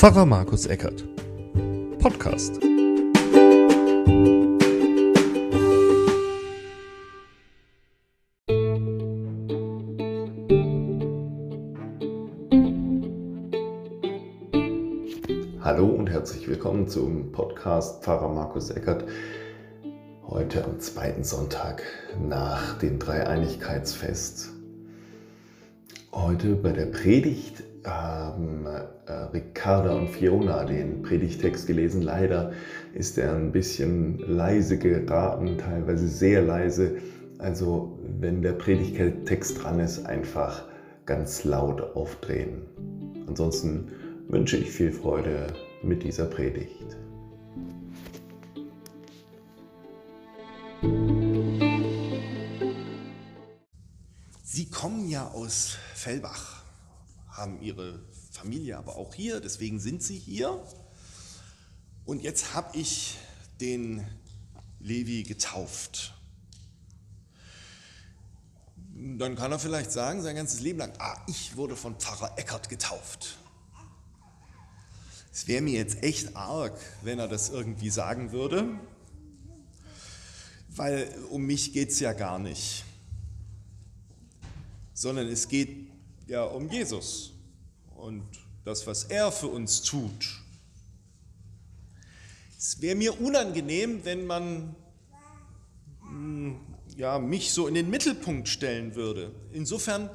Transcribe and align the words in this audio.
Pfarrer 0.00 0.24
Markus 0.24 0.64
Eckert. 0.64 1.04
Podcast. 1.98 2.58
Hallo 15.60 15.84
und 15.84 16.08
herzlich 16.08 16.48
willkommen 16.48 16.88
zum 16.88 17.30
Podcast 17.30 18.02
Pfarrer 18.02 18.30
Markus 18.30 18.70
Eckert. 18.70 19.04
Heute 20.26 20.64
am 20.64 20.80
zweiten 20.80 21.24
Sonntag 21.24 21.82
nach 22.26 22.78
dem 22.78 22.98
Dreieinigkeitsfest. 22.98 24.48
Heute 26.10 26.54
bei 26.54 26.72
der 26.72 26.86
Predigt 26.86 27.64
haben 27.84 28.66
äh, 28.66 29.12
Ricarda 29.32 29.94
und 29.94 30.08
Fiona 30.08 30.64
den 30.64 31.02
Predigtext 31.02 31.66
gelesen. 31.66 32.02
Leider 32.02 32.52
ist 32.94 33.18
er 33.18 33.34
ein 33.34 33.52
bisschen 33.52 34.18
leise 34.18 34.78
geraten, 34.78 35.58
teilweise 35.58 36.08
sehr 36.08 36.42
leise. 36.42 36.96
Also 37.38 37.98
wenn 38.20 38.42
der 38.42 38.52
Predigtext 38.52 39.62
dran 39.62 39.80
ist, 39.80 40.04
einfach 40.04 40.64
ganz 41.06 41.44
laut 41.44 41.96
aufdrehen. 41.96 42.62
Ansonsten 43.26 43.88
wünsche 44.28 44.58
ich 44.58 44.70
viel 44.70 44.92
Freude 44.92 45.46
mit 45.82 46.02
dieser 46.02 46.26
Predigt. 46.26 46.96
Sie 54.42 54.68
kommen 54.68 55.08
ja 55.08 55.28
aus 55.28 55.78
Fellbach 55.94 56.59
haben 57.30 57.60
ihre 57.62 58.02
Familie 58.30 58.78
aber 58.78 58.96
auch 58.96 59.14
hier, 59.14 59.40
deswegen 59.40 59.80
sind 59.80 60.02
sie 60.02 60.18
hier. 60.18 60.62
Und 62.04 62.22
jetzt 62.22 62.54
habe 62.54 62.76
ich 62.76 63.18
den 63.60 64.06
Levi 64.80 65.22
getauft. 65.22 66.14
Dann 68.94 69.36
kann 69.36 69.52
er 69.52 69.58
vielleicht 69.58 69.92
sagen, 69.92 70.22
sein 70.22 70.36
ganzes 70.36 70.60
Leben 70.60 70.78
lang, 70.78 70.92
ah, 70.98 71.16
ich 71.26 71.56
wurde 71.56 71.76
von 71.76 71.98
Pfarrer 71.98 72.38
Eckert 72.38 72.68
getauft. 72.68 73.38
Es 75.32 75.46
wäre 75.46 75.62
mir 75.62 75.74
jetzt 75.74 76.02
echt 76.02 76.36
arg, 76.36 76.76
wenn 77.02 77.18
er 77.18 77.28
das 77.28 77.50
irgendwie 77.50 77.90
sagen 77.90 78.32
würde, 78.32 78.68
weil 80.70 81.14
um 81.30 81.42
mich 81.42 81.72
geht 81.72 81.90
es 81.90 82.00
ja 82.00 82.12
gar 82.12 82.38
nicht, 82.38 82.84
sondern 84.92 85.28
es 85.28 85.48
geht 85.48 85.89
ja 86.30 86.44
um 86.44 86.70
Jesus 86.70 87.32
und 87.96 88.22
das, 88.64 88.86
was 88.86 89.04
er 89.04 89.32
für 89.32 89.48
uns 89.48 89.82
tut. 89.82 90.40
Es 92.56 92.80
wäre 92.80 92.94
mir 92.94 93.20
unangenehm, 93.20 94.04
wenn 94.04 94.26
man 94.26 94.76
hm, 96.02 96.60
ja, 96.96 97.18
mich 97.18 97.52
so 97.52 97.66
in 97.66 97.74
den 97.74 97.90
Mittelpunkt 97.90 98.48
stellen 98.48 98.94
würde. 98.94 99.34
Insofern 99.52 100.08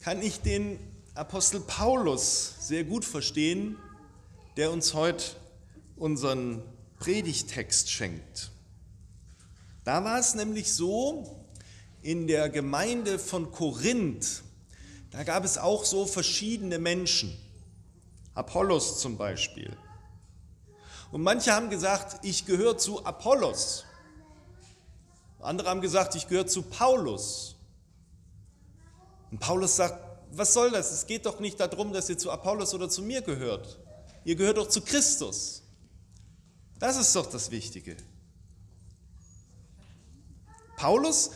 kann 0.00 0.20
ich 0.22 0.40
den 0.40 0.80
Apostel 1.14 1.60
Paulus 1.60 2.54
sehr 2.58 2.82
gut 2.82 3.04
verstehen, 3.04 3.76
der 4.56 4.72
uns 4.72 4.92
heute 4.92 5.24
unseren 5.94 6.64
Predigtext 6.98 7.90
schenkt. 7.90 8.50
Da 9.84 10.02
war 10.02 10.18
es 10.18 10.34
nämlich 10.34 10.72
so, 10.72 11.46
in 12.02 12.26
der 12.26 12.48
Gemeinde 12.48 13.20
von 13.20 13.52
Korinth, 13.52 14.42
da 15.12 15.24
gab 15.24 15.44
es 15.44 15.58
auch 15.58 15.84
so 15.84 16.06
verschiedene 16.06 16.78
Menschen. 16.78 17.38
Apollos 18.34 18.98
zum 18.98 19.18
Beispiel. 19.18 19.76
Und 21.10 21.22
manche 21.22 21.52
haben 21.52 21.68
gesagt, 21.68 22.24
ich 22.24 22.46
gehöre 22.46 22.78
zu 22.78 23.04
Apollos. 23.04 23.84
Andere 25.40 25.68
haben 25.68 25.82
gesagt, 25.82 26.14
ich 26.14 26.28
gehöre 26.28 26.46
zu 26.46 26.62
Paulus. 26.62 27.56
Und 29.30 29.38
Paulus 29.38 29.76
sagt, 29.76 30.02
was 30.30 30.54
soll 30.54 30.70
das? 30.70 30.92
Es 30.92 31.06
geht 31.06 31.26
doch 31.26 31.40
nicht 31.40 31.60
darum, 31.60 31.92
dass 31.92 32.08
ihr 32.08 32.16
zu 32.16 32.30
Apollos 32.30 32.72
oder 32.72 32.88
zu 32.88 33.02
mir 33.02 33.20
gehört. 33.20 33.78
Ihr 34.24 34.36
gehört 34.36 34.56
doch 34.56 34.68
zu 34.68 34.80
Christus. 34.80 35.62
Das 36.78 36.96
ist 36.96 37.14
doch 37.14 37.26
das 37.26 37.50
Wichtige. 37.50 37.96
Paulus 40.76 41.32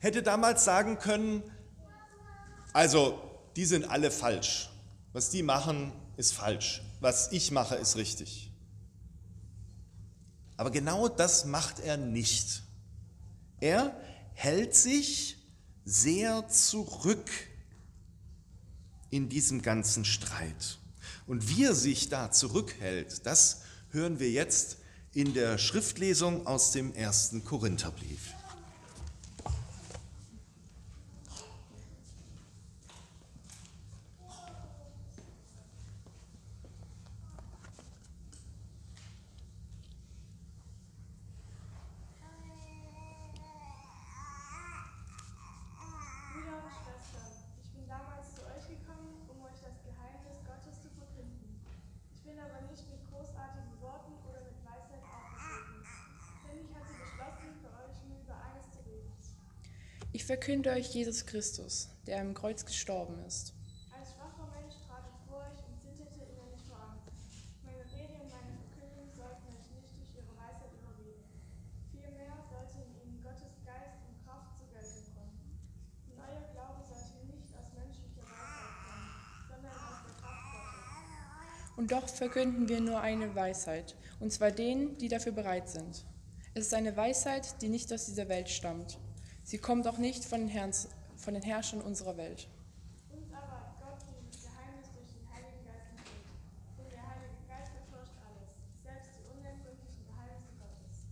hätte 0.00 0.22
damals 0.22 0.64
sagen 0.64 0.98
können, 0.98 1.42
also 2.72 3.20
die 3.56 3.64
sind 3.64 3.84
alle 3.84 4.10
falsch. 4.10 4.70
Was 5.12 5.30
die 5.30 5.42
machen, 5.42 5.92
ist 6.16 6.32
falsch. 6.32 6.82
Was 7.00 7.32
ich 7.32 7.50
mache, 7.50 7.76
ist 7.76 7.96
richtig. 7.96 8.50
Aber 10.56 10.70
genau 10.70 11.08
das 11.08 11.46
macht 11.46 11.80
er 11.80 11.96
nicht. 11.96 12.62
Er 13.60 13.98
hält 14.34 14.74
sich 14.74 15.38
sehr 15.84 16.48
zurück 16.48 17.30
in 19.10 19.28
diesem 19.28 19.62
ganzen 19.62 20.04
Streit. 20.04 20.78
Und 21.26 21.48
wie 21.48 21.64
er 21.64 21.74
sich 21.74 22.08
da 22.08 22.30
zurückhält, 22.30 23.26
das 23.26 23.62
hören 23.90 24.20
wir 24.20 24.30
jetzt 24.30 24.78
in 25.12 25.34
der 25.34 25.58
Schriftlesung 25.58 26.46
aus 26.46 26.72
dem 26.72 26.94
ersten 26.94 27.44
Korintherbrief. 27.44 28.34
Verkünde 60.30 60.70
euch 60.70 60.94
Jesus 60.94 61.26
Christus, 61.26 61.88
der 62.06 62.20
am 62.20 62.34
Kreuz 62.34 62.64
gestorben 62.64 63.18
ist. 63.26 63.52
Als 63.90 64.14
schwacher 64.14 64.46
Mensch 64.54 64.78
trat 64.86 65.02
ich 65.10 65.18
vor 65.26 65.42
euch 65.42 65.58
und 65.66 65.74
zitterte 65.82 66.22
innerlich 66.22 66.62
vor 66.70 66.78
Angst. 66.78 67.10
Meine 67.66 67.82
Rede 67.90 68.14
und 68.14 68.30
meine 68.30 68.54
Verkündung 68.62 69.10
sollten 69.10 69.50
euch 69.50 69.66
nicht 69.74 69.90
durch 69.90 70.14
ihre 70.14 70.30
Weisheit 70.38 70.70
überreden. 70.70 71.26
Vielmehr 71.90 72.46
sollte 72.46 72.78
in 72.78 72.94
ihnen 73.02 73.18
Gottes 73.26 73.58
Geist 73.66 74.06
und 74.06 74.22
Kraft 74.22 74.54
zur 74.54 74.70
Geltung 74.70 75.02
kommen. 75.18 75.34
Und 76.06 76.14
euer 76.22 76.46
Glaube 76.54 76.78
sollte 76.86 77.26
nicht 77.26 77.50
aus 77.50 77.68
menschlicher 77.74 78.22
Weisheit 78.30 78.74
kommen, 78.86 79.10
sondern 79.50 79.74
aus 79.82 79.98
der 80.06 80.14
Kraft 80.14 80.46
Gottes. 80.54 81.74
Und 81.74 81.86
doch 81.90 82.06
verkünden 82.06 82.70
wir 82.70 82.78
nur 82.78 83.02
eine 83.02 83.34
Weisheit, 83.34 83.98
und 84.22 84.30
zwar 84.30 84.54
denen, 84.54 84.94
die 84.94 85.10
dafür 85.10 85.34
bereit 85.34 85.66
sind. 85.66 86.06
Es 86.54 86.70
ist 86.70 86.74
eine 86.78 86.94
Weisheit, 86.94 87.58
die 87.66 87.68
nicht 87.68 87.90
aus 87.90 88.06
dieser 88.06 88.30
Welt 88.30 88.46
stammt. 88.46 89.02
Sie 89.44 89.58
kommt 89.58 89.86
auch 89.88 89.98
nicht 89.98 90.24
von 90.24 90.40
den, 90.40 90.48
Herrn, 90.48 90.72
von 91.16 91.34
den 91.34 91.42
Herrschern 91.42 91.80
unserer 91.80 92.16
Welt. 92.16 92.48
Uns 93.10 93.32
aber 93.32 93.50
hat 93.50 93.80
Gott 93.80 93.98
dieses 94.06 94.46
Geheimnis 94.46 94.86
durch 94.94 95.10
den 95.10 95.26
Heiligen 95.26 95.64
Geist 95.66 95.90
enthüllt. 95.90 96.30
Denn 96.78 96.90
der 96.90 97.02
Heilige 97.02 97.40
Geist 97.48 97.72
erforscht 97.74 98.14
alles, 98.22 98.54
selbst 98.84 99.10
die 99.18 99.26
unergründlichen 99.26 100.06
Geheimnisse 100.06 100.54
Gottes. 100.54 101.10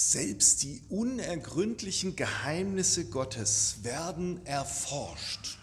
Selbst 0.00 0.62
die 0.62 0.80
unergründlichen 0.90 2.14
Geheimnisse 2.14 3.06
Gottes 3.06 3.78
werden 3.82 4.46
erforscht, 4.46 5.58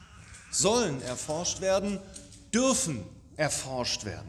sollen 0.52 1.02
erforscht 1.04 1.62
werden, 1.62 2.02
dürfen 2.54 3.06
erforscht 3.38 4.04
werden. 4.04 4.28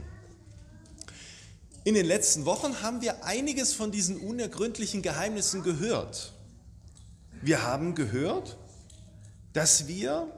In 1.83 1.95
den 1.95 2.07
letzten 2.07 2.45
Wochen 2.45 2.83
haben 2.83 3.01
wir 3.01 3.25
einiges 3.25 3.73
von 3.73 3.91
diesen 3.91 4.19
unergründlichen 4.19 5.03
Geheimnissen 5.03 5.65
gehört. 5.65 6.33
Wir 7.43 7.65
haben 7.65 7.97
gehört, 7.97 8.59
dass 9.55 9.89
wir 9.89 10.31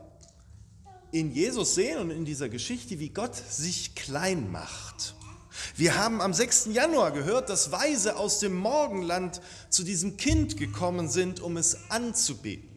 in 1.12 1.30
Jesus 1.34 1.74
sehen 1.74 1.98
und 1.98 2.10
in 2.10 2.24
dieser 2.24 2.48
Geschichte, 2.48 3.00
wie 3.00 3.10
Gott 3.10 3.36
sich 3.36 3.94
klein 3.94 4.50
macht 4.50 5.14
wir 5.78 5.96
haben 5.96 6.20
am 6.20 6.34
6. 6.34 6.70
Januar 6.72 7.12
gehört, 7.12 7.48
dass 7.48 7.70
Weise 7.70 8.16
aus 8.16 8.40
dem 8.40 8.56
Morgenland 8.56 9.40
zu 9.70 9.84
diesem 9.84 10.16
Kind 10.16 10.56
gekommen 10.56 11.08
sind, 11.08 11.38
um 11.38 11.56
es 11.56 11.88
anzubeten. 11.88 12.68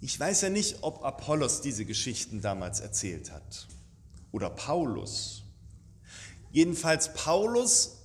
Ich 0.00 0.18
weiß 0.18 0.40
ja 0.40 0.48
nicht, 0.48 0.78
ob 0.80 1.04
Apollos 1.04 1.60
diese 1.60 1.84
Geschichten 1.84 2.40
damals 2.40 2.80
erzählt 2.80 3.30
hat 3.30 3.68
oder 4.32 4.48
Paulus. 4.48 5.42
Jedenfalls 6.50 7.12
Paulus 7.12 7.98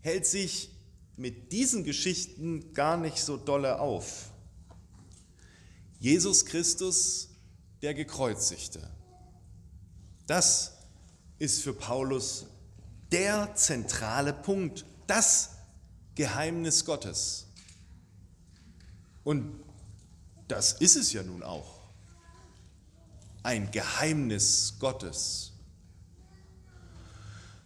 hält 0.00 0.24
sich 0.24 0.70
mit 1.18 1.52
diesen 1.52 1.84
Geschichten 1.84 2.72
gar 2.72 2.96
nicht 2.96 3.18
so 3.18 3.36
dolle 3.36 3.80
auf. 3.80 4.30
Jesus 6.00 6.46
Christus, 6.46 7.28
der 7.82 7.92
Gekreuzigte. 7.92 8.88
Das 10.26 10.72
ist 11.42 11.62
für 11.62 11.74
Paulus 11.74 12.46
der 13.10 13.56
zentrale 13.56 14.32
Punkt, 14.32 14.84
das 15.08 15.56
Geheimnis 16.14 16.84
Gottes. 16.84 17.48
Und 19.24 19.60
das 20.46 20.74
ist 20.74 20.94
es 20.94 21.12
ja 21.12 21.24
nun 21.24 21.42
auch. 21.42 21.80
Ein 23.42 23.72
Geheimnis 23.72 24.74
Gottes. 24.78 25.54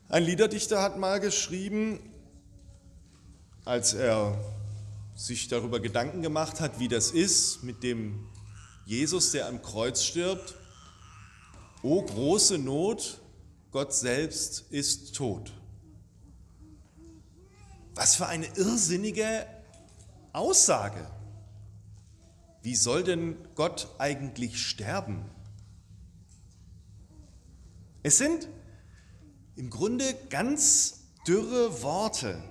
Ein 0.09 0.23
Liederdichter 0.23 0.81
hat 0.81 0.99
mal 0.99 1.21
geschrieben, 1.21 2.01
als 3.67 3.93
er 3.93 4.43
sich 5.15 5.49
darüber 5.49 5.81
Gedanken 5.81 6.23
gemacht 6.23 6.63
hat, 6.63 6.79
wie 6.79 6.89
das 6.89 7.11
ist 7.11 7.63
mit 7.63 7.83
dem 7.83 8.27
Jesus, 8.87 9.33
der 9.33 9.49
am 9.49 9.61
Kreuz 9.61 10.03
stirbt. 10.03 10.55
O 11.83 12.01
große 12.01 12.57
Not, 12.57 13.21
Gott 13.77 13.93
selbst 13.93 14.65
ist 14.71 15.17
tot. 15.17 15.53
Was 17.95 18.17
für 18.17 18.27
eine 18.27 18.47
irrsinnige 18.57 19.47
Aussage. 20.33 21.07
Wie 22.63 22.75
soll 22.75 23.05
denn 23.05 23.37
Gott 23.55 23.89
eigentlich 23.99 24.63
sterben? 24.63 25.27
Es 28.03 28.17
sind 28.17 28.49
im 29.57 29.69
Grunde 29.69 30.07
ganz 30.31 31.01
dürre 31.27 31.83
Worte, 31.83 32.43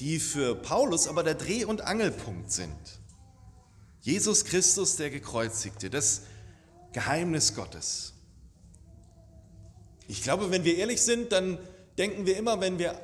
die 0.00 0.18
für 0.18 0.54
Paulus 0.54 1.08
aber 1.08 1.22
der 1.22 1.34
Dreh- 1.34 1.64
und 1.64 1.80
Angelpunkt 1.80 2.52
sind. 2.52 3.00
Jesus 4.02 4.44
Christus, 4.44 4.96
der 4.96 5.08
Gekreuzigte, 5.08 5.88
das 5.88 6.24
Geheimnis 6.92 7.54
Gottes. 7.54 8.12
Ich 10.12 10.22
glaube, 10.22 10.50
wenn 10.50 10.62
wir 10.62 10.76
ehrlich 10.76 11.00
sind, 11.00 11.32
dann 11.32 11.58
denken 11.96 12.26
wir 12.26 12.36
immer, 12.36 12.60
wenn 12.60 12.78
wir 12.78 13.00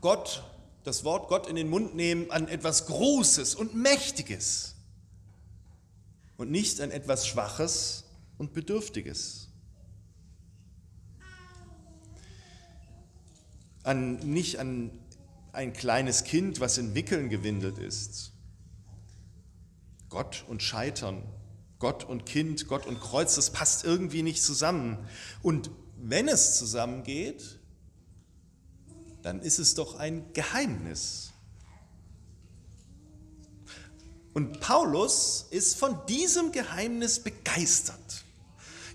Gott, 0.00 0.42
das 0.82 1.04
Wort 1.04 1.28
Gott 1.28 1.46
in 1.46 1.54
den 1.54 1.70
Mund 1.70 1.94
nehmen, 1.94 2.32
an 2.32 2.48
etwas 2.48 2.86
Großes 2.86 3.54
und 3.54 3.76
Mächtiges 3.76 4.74
und 6.36 6.50
nicht 6.50 6.80
an 6.80 6.90
etwas 6.90 7.28
Schwaches 7.28 8.06
und 8.38 8.54
Bedürftiges. 8.54 9.50
An, 13.84 14.14
nicht 14.16 14.58
an 14.58 14.90
ein 15.52 15.72
kleines 15.72 16.24
Kind, 16.24 16.58
was 16.58 16.76
in 16.76 16.92
Wickeln 16.96 17.28
gewindelt 17.28 17.78
ist. 17.78 18.32
Gott 20.08 20.44
und 20.48 20.60
Scheitern, 20.60 21.22
Gott 21.78 22.02
und 22.02 22.26
Kind, 22.26 22.66
Gott 22.66 22.84
und 22.84 22.98
Kreuz, 22.98 23.36
das 23.36 23.50
passt 23.50 23.84
irgendwie 23.84 24.24
nicht 24.24 24.42
zusammen. 24.42 24.98
Und 25.40 25.70
wenn 26.00 26.28
es 26.28 26.56
zusammengeht, 26.56 27.58
dann 29.22 29.40
ist 29.40 29.58
es 29.58 29.74
doch 29.74 29.96
ein 29.96 30.32
Geheimnis. 30.32 31.32
Und 34.34 34.60
Paulus 34.60 35.46
ist 35.50 35.76
von 35.76 35.98
diesem 36.06 36.52
Geheimnis 36.52 37.20
begeistert. 37.20 38.24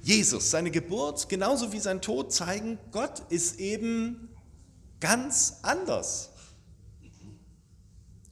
Jesus, 0.02 0.52
seine 0.52 0.72
Geburt 0.72 1.30
genauso 1.30 1.72
wie 1.74 1.80
sein 1.80 2.02
Tod 2.02 2.32
zeigen, 2.34 2.78
Gott 2.92 3.22
ist 3.30 3.60
eben 3.60 4.30
ganz 5.00 5.60
anders. 5.62 6.30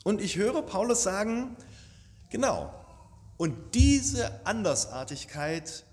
Und 0.04 0.22
ich 0.22 0.38
höre 0.38 0.62
Paulus 0.62 1.04
sagen, 1.04 1.56
genau, 2.30 2.74
und 3.38 3.76
diese 3.76 4.46
Andersartigkeit, 4.46 5.86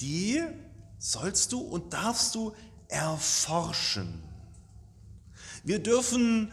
die 0.00 0.42
sollst 1.00 1.52
du 1.52 1.60
und 1.60 1.92
darfst 1.92 2.36
du 2.36 2.54
erforschen. 2.88 4.22
Wir 5.64 5.80
dürfen 5.80 6.52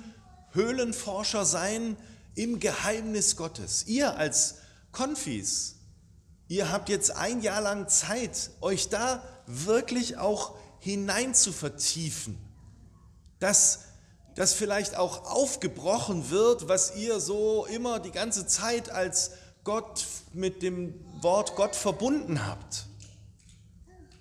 Höhlenforscher 0.53 1.45
sein 1.45 1.97
im 2.33 2.59
Geheimnis 2.59 3.35
Gottes. 3.35 3.85
Ihr 3.85 4.17
als 4.17 4.55
Konfis, 4.91 5.75
ihr 6.47 6.71
habt 6.71 6.89
jetzt 6.89 7.11
ein 7.11 7.41
Jahr 7.41 7.61
lang 7.61 7.89
Zeit, 7.89 8.49
euch 8.61 8.89
da 8.89 9.21
wirklich 9.45 10.17
auch 10.17 10.55
hinein 10.79 11.35
zu 11.35 11.51
vertiefen, 11.51 12.37
dass 13.39 13.79
das 14.35 14.53
vielleicht 14.53 14.95
auch 14.95 15.25
aufgebrochen 15.25 16.29
wird, 16.29 16.69
was 16.69 16.95
ihr 16.95 17.19
so 17.19 17.65
immer 17.65 17.99
die 17.99 18.11
ganze 18.11 18.47
Zeit 18.47 18.89
als 18.89 19.31
Gott 19.63 20.05
mit 20.33 20.61
dem 20.61 20.93
Wort 21.21 21.55
Gott 21.55 21.75
verbunden 21.75 22.45
habt. 22.45 22.86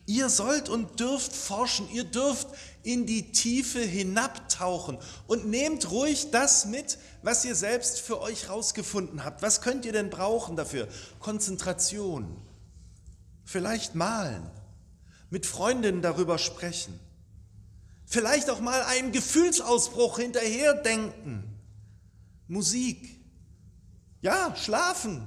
Ihr 0.06 0.30
sollt 0.30 0.68
und 0.68 1.00
dürft 1.00 1.34
forschen, 1.34 1.90
ihr 1.90 2.04
dürft 2.04 2.48
in 2.84 3.06
die 3.06 3.32
Tiefe 3.32 3.80
hinabtauchen 3.80 4.98
und 5.26 5.48
nehmt 5.48 5.90
ruhig 5.90 6.30
das 6.30 6.66
mit, 6.66 6.98
was 7.22 7.44
ihr 7.44 7.56
selbst 7.56 8.00
für 8.00 8.20
euch 8.20 8.48
rausgefunden 8.48 9.24
habt. 9.24 9.42
Was 9.42 9.60
könnt 9.60 9.84
ihr 9.84 9.92
denn 9.92 10.08
brauchen 10.08 10.54
dafür? 10.56 10.86
Konzentration, 11.18 12.40
vielleicht 13.44 13.96
malen, 13.96 14.48
mit 15.28 15.44
Freundinnen 15.44 16.02
darüber 16.02 16.38
sprechen, 16.38 17.00
Vielleicht 18.06 18.48
auch 18.50 18.60
mal 18.60 18.82
einen 18.84 19.10
Gefühlsausbruch 19.10 20.18
hinterherdenken. 20.18 21.42
Musik. 22.46 23.20
Ja, 24.22 24.54
schlafen. 24.56 25.26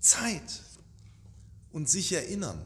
Zeit. 0.00 0.62
Und 1.70 1.88
sich 1.88 2.12
erinnern. 2.12 2.64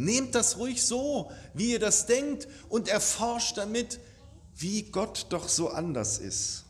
Nehmt 0.00 0.34
das 0.34 0.56
ruhig 0.56 0.82
so, 0.82 1.30
wie 1.52 1.72
ihr 1.72 1.78
das 1.78 2.06
denkt 2.06 2.48
und 2.70 2.88
erforscht 2.88 3.58
damit, 3.58 4.00
wie 4.56 4.84
Gott 4.84 5.26
doch 5.28 5.46
so 5.46 5.68
anders 5.68 6.16
ist. 6.16 6.64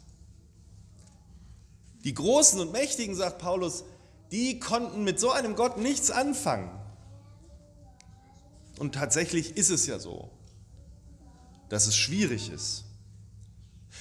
Die 2.03 2.13
Großen 2.13 2.59
und 2.59 2.73
Mächtigen, 2.73 3.15
sagt 3.15 3.39
Paulus, 3.39 3.85
die 4.33 4.59
konnten 4.59 5.05
mit 5.05 5.21
so 5.21 5.31
einem 5.31 5.55
Gott 5.55 5.79
nichts 5.79 6.11
anfangen. 6.11 6.77
Und 8.81 8.97
tatsächlich 8.97 9.57
ist 9.57 9.71
es 9.71 9.87
ja 9.87 10.01
so, 10.01 10.29
dass 11.69 11.87
es 11.87 11.95
schwierig 11.95 12.51
ist. 12.51 12.83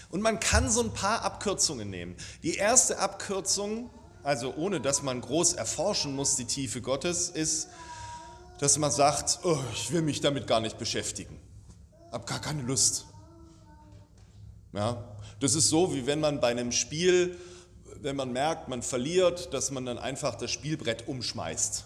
Und 0.09 0.21
man 0.21 0.39
kann 0.39 0.71
so 0.71 0.81
ein 0.81 0.91
paar 0.95 1.21
Abkürzungen 1.21 1.87
nehmen. 1.87 2.15
Die 2.41 2.55
erste 2.55 2.97
Abkürzung, 2.97 3.91
also 4.23 4.55
ohne 4.55 4.81
dass 4.81 5.03
man 5.03 5.21
groß 5.21 5.53
erforschen 5.53 6.15
muss, 6.15 6.35
die 6.35 6.45
Tiefe 6.45 6.81
Gottes, 6.81 7.29
ist, 7.29 7.67
dass 8.59 8.77
man 8.77 8.91
sagt, 8.91 9.39
oh, 9.43 9.57
ich 9.73 9.91
will 9.91 10.01
mich 10.01 10.21
damit 10.21 10.47
gar 10.47 10.59
nicht 10.59 10.77
beschäftigen. 10.77 11.39
Hab 12.11 12.27
gar 12.27 12.39
keine 12.39 12.61
Lust. 12.61 13.05
Ja, 14.73 15.03
das 15.39 15.55
ist 15.55 15.69
so, 15.69 15.93
wie 15.93 16.05
wenn 16.05 16.19
man 16.19 16.39
bei 16.39 16.49
einem 16.49 16.71
Spiel, 16.71 17.37
wenn 18.01 18.15
man 18.15 18.31
merkt, 18.31 18.67
man 18.67 18.83
verliert, 18.83 19.53
dass 19.53 19.71
man 19.71 19.85
dann 19.85 19.97
einfach 19.97 20.35
das 20.35 20.51
Spielbrett 20.51 21.07
umschmeißt 21.07 21.85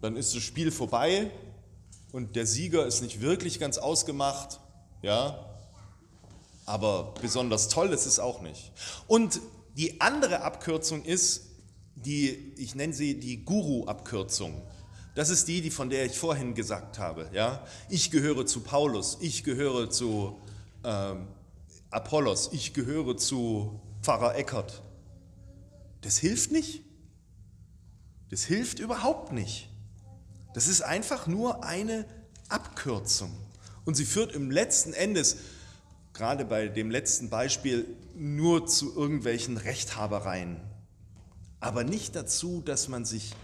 dann 0.00 0.16
ist 0.16 0.34
das 0.34 0.42
Spiel 0.42 0.70
vorbei 0.70 1.30
und 2.12 2.36
der 2.36 2.46
Sieger 2.46 2.86
ist 2.86 3.02
nicht 3.02 3.20
wirklich 3.20 3.58
ganz 3.58 3.78
ausgemacht, 3.78 4.60
ja, 5.02 5.44
aber 6.66 7.14
besonders 7.20 7.68
toll 7.68 7.92
ist 7.92 8.06
es 8.06 8.18
auch 8.18 8.40
nicht. 8.40 8.72
Und 9.06 9.40
die 9.76 10.00
andere 10.00 10.42
Abkürzung 10.42 11.04
ist 11.04 11.47
die, 12.04 12.52
ich 12.56 12.74
nenne 12.74 12.92
sie 12.92 13.18
die 13.18 13.44
Guru-Abkürzung. 13.44 14.62
Das 15.14 15.30
ist 15.30 15.48
die, 15.48 15.60
die 15.60 15.70
von 15.70 15.90
der 15.90 16.06
ich 16.06 16.18
vorhin 16.18 16.54
gesagt 16.54 16.98
habe. 16.98 17.28
Ja, 17.32 17.64
ich 17.88 18.10
gehöre 18.10 18.46
zu 18.46 18.60
Paulus, 18.60 19.18
ich 19.20 19.42
gehöre 19.44 19.90
zu 19.90 20.38
ähm, 20.84 21.26
Apollos, 21.90 22.50
ich 22.52 22.74
gehöre 22.74 23.16
zu 23.16 23.80
Pfarrer 24.02 24.36
Eckert. 24.36 24.82
Das 26.02 26.18
hilft 26.18 26.52
nicht. 26.52 26.82
Das 28.30 28.44
hilft 28.44 28.78
überhaupt 28.78 29.32
nicht. 29.32 29.68
Das 30.54 30.68
ist 30.68 30.82
einfach 30.82 31.26
nur 31.26 31.64
eine 31.64 32.04
Abkürzung. 32.48 33.32
Und 33.84 33.96
sie 33.96 34.04
führt 34.04 34.34
im 34.34 34.50
letzten 34.50 34.92
Endes, 34.92 35.38
gerade 36.12 36.44
bei 36.44 36.68
dem 36.68 36.90
letzten 36.90 37.30
Beispiel, 37.30 37.86
nur 38.14 38.66
zu 38.66 38.94
irgendwelchen 38.94 39.56
Rechthabereien, 39.56 40.60
aber 41.60 41.84
nicht 41.84 42.14
dazu, 42.14 42.60
dass 42.60 42.88
man 42.88 43.04
sich 43.04 43.34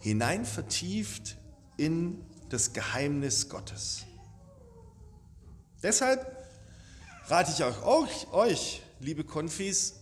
hinein 0.00 0.44
vertieft 0.44 1.36
in 1.76 2.24
das 2.48 2.72
Geheimnis 2.72 3.48
Gottes. 3.48 4.04
Deshalb 5.82 6.48
rate 7.26 7.52
ich 7.52 7.64
euch, 7.64 8.32
euch, 8.32 8.82
liebe 9.00 9.24
Konfis, 9.24 9.94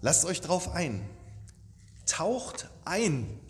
lasst 0.00 0.24
euch 0.24 0.40
drauf 0.40 0.72
ein. 0.72 1.08
Taucht 2.06 2.68
ein 2.84 3.40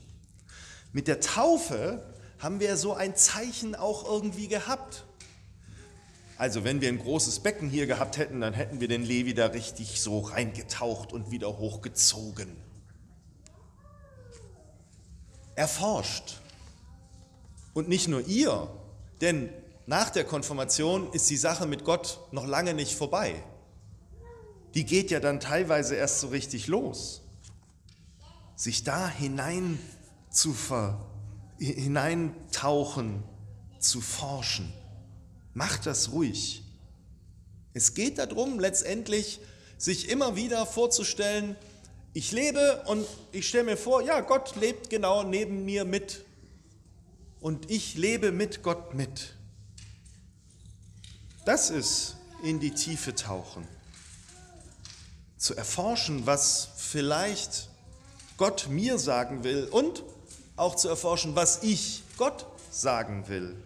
mit 0.97 1.09
der 1.09 1.21
Taufe 1.21 2.03
haben 2.39 2.59
wir 2.59 2.79
so 2.79 2.95
ein 2.95 3.15
Zeichen 3.17 3.75
auch 3.75 4.07
irgendwie 4.07 4.49
gehabt. 4.49 5.05
Also 6.39 6.65
wenn 6.65 6.81
wir 6.81 6.89
ein 6.89 6.99
großes 6.99 7.41
Becken 7.41 7.71
hier 7.71 7.87
gehabt 7.87 8.19
hätten, 8.19 8.41
dann 8.43 8.53
hätten 8.53 8.81
wir 8.81 8.89
den 8.89 9.05
Levi 9.05 9.33
da 9.33 9.47
richtig 9.47 10.01
so 10.01 10.21
reingetaucht 10.21 11.13
und 11.13 11.31
wieder 11.31 11.59
hochgezogen. 11.59 12.57
Erforscht. 15.55 16.41
Und 17.73 17.89
nicht 17.89 18.09
nur 18.09 18.27
ihr, 18.27 18.69
denn 19.21 19.49
nach 19.87 20.11
der 20.11 20.25
Konfirmation 20.25 21.11
ist 21.13 21.31
die 21.31 21.37
Sache 21.37 21.67
mit 21.67 21.85
Gott 21.85 22.21
noch 22.33 22.47
lange 22.47 22.75
nicht 22.75 22.95
vorbei. 22.95 23.43
Die 24.75 24.85
geht 24.85 25.11
ja 25.11 25.21
dann 25.21 25.41
teilweise 25.41 25.95
erst 25.95 26.21
so 26.21 26.29
richtig 26.29 26.67
los. 26.67 27.23
Sich 28.57 28.85
da 28.85 29.09
hinein 29.09 29.79
zu 30.29 30.53
ver, 30.53 31.07
hineintauchen, 31.59 33.23
zu 33.79 34.03
forschen. 34.03 34.71
Macht 35.57 35.87
das 35.87 36.13
ruhig. 36.13 36.63
Es 37.73 37.95
geht 37.95 38.19
darum, 38.19 38.61
letztendlich 38.61 39.41
sich 39.79 40.11
immer 40.11 40.37
wieder 40.37 40.67
vorzustellen, 40.67 41.57
ich 42.13 42.31
lebe 42.31 42.83
und 42.85 43.07
ich 43.33 43.49
stelle 43.49 43.65
mir 43.65 43.79
vor, 43.79 44.03
ja, 44.03 44.21
Gott 44.21 44.55
lebt 44.57 44.91
genau 44.91 45.23
neben 45.23 45.65
mir 45.65 45.87
mit. 45.87 46.27
Und 47.41 47.71
ich 47.71 47.95
lebe 47.95 48.33
mit 48.33 48.63
Gott 48.63 48.93
mit. 48.93 49.35
Das 51.47 51.71
ist 51.71 52.17
in 52.43 52.61
die 52.61 52.73
Tiefe 52.73 53.15
tauchen. 53.15 53.67
Zu 55.39 55.55
erforschen, 55.55 56.27
was 56.27 56.69
vielleicht 56.77 57.71
Gott 58.37 58.69
mir 58.69 58.99
sagen 58.99 59.43
will 59.43 59.69
und 59.71 60.03
auch 60.57 60.77
zu 60.77 60.91
erforschen, 60.91 61.35
was 61.35 61.63
ich 61.63 62.03
Gott 62.19 62.45
sagen 62.71 63.27
will. 63.29 63.57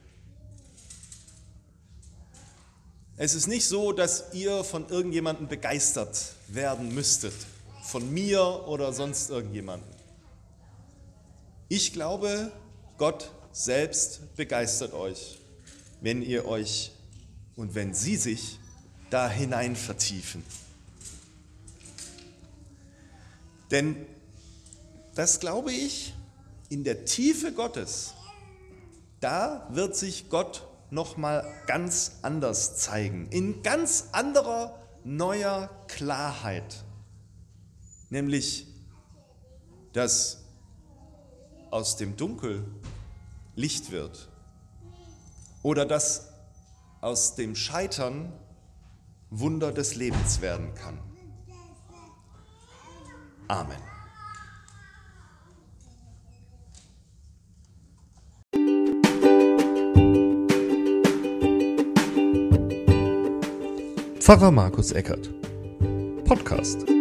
Es 3.22 3.34
ist 3.34 3.48
nicht 3.48 3.66
so, 3.66 3.92
dass 3.92 4.32
ihr 4.32 4.64
von 4.64 4.88
irgendjemandem 4.88 5.46
begeistert 5.46 6.32
werden 6.48 6.94
müsstet, 6.94 7.34
von 7.82 8.10
mir 8.14 8.66
oder 8.66 8.94
sonst 8.94 9.28
irgendjemandem. 9.28 9.90
Ich 11.68 11.92
glaube, 11.92 12.50
Gott 12.96 13.30
selbst 13.52 14.34
begeistert 14.36 14.94
euch, 14.94 15.38
wenn 16.00 16.22
ihr 16.22 16.46
euch 16.46 16.92
und 17.56 17.74
wenn 17.74 17.92
sie 17.92 18.16
sich 18.16 18.58
da 19.10 19.28
hinein 19.28 19.76
vertiefen. 19.76 20.42
Denn 23.70 23.96
das 25.14 25.40
glaube 25.40 25.74
ich, 25.74 26.14
in 26.70 26.84
der 26.84 27.04
Tiefe 27.04 27.52
Gottes, 27.52 28.14
da 29.20 29.68
wird 29.72 29.94
sich 29.94 30.30
Gott 30.30 30.69
noch 30.90 31.16
mal 31.16 31.46
ganz 31.66 32.18
anders 32.22 32.76
zeigen, 32.76 33.28
in 33.30 33.62
ganz 33.62 34.08
anderer 34.12 34.78
neuer 35.04 35.70
Klarheit, 35.88 36.84
nämlich 38.10 38.66
dass 39.92 40.44
aus 41.70 41.96
dem 41.96 42.16
Dunkel 42.16 42.64
Licht 43.54 43.90
wird 43.90 44.28
oder 45.62 45.86
dass 45.86 46.32
aus 47.00 47.34
dem 47.34 47.54
Scheitern 47.54 48.32
Wunder 49.30 49.72
des 49.72 49.94
Lebens 49.94 50.40
werden 50.40 50.74
kann. 50.74 50.98
Amen. 53.48 53.99
Pfarrer 64.30 64.52
Markus 64.52 64.92
Eckert. 64.92 65.28
Podcast. 66.24 66.99